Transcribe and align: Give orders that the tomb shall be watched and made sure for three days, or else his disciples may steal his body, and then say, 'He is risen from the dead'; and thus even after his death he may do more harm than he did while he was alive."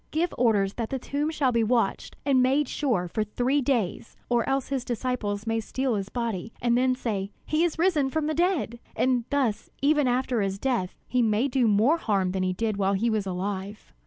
Give 0.09 0.33
orders 0.35 0.73
that 0.77 0.89
the 0.89 0.97
tomb 0.97 1.29
shall 1.29 1.51
be 1.51 1.63
watched 1.63 2.15
and 2.25 2.41
made 2.41 2.67
sure 2.67 3.07
for 3.07 3.23
three 3.23 3.61
days, 3.61 4.17
or 4.29 4.49
else 4.49 4.69
his 4.69 4.83
disciples 4.83 5.45
may 5.45 5.59
steal 5.59 5.93
his 5.93 6.09
body, 6.09 6.51
and 6.59 6.75
then 6.75 6.95
say, 6.95 7.29
'He 7.45 7.63
is 7.63 7.77
risen 7.77 8.09
from 8.09 8.25
the 8.25 8.33
dead'; 8.33 8.79
and 8.95 9.25
thus 9.29 9.69
even 9.79 10.07
after 10.07 10.41
his 10.41 10.57
death 10.57 10.95
he 11.07 11.21
may 11.21 11.47
do 11.47 11.67
more 11.67 11.97
harm 11.99 12.31
than 12.31 12.41
he 12.41 12.53
did 12.53 12.77
while 12.77 12.93
he 12.93 13.11
was 13.11 13.27
alive." 13.27 13.93